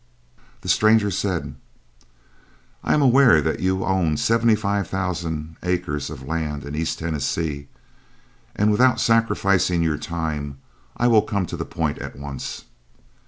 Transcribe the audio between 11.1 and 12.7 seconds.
come to the point at once.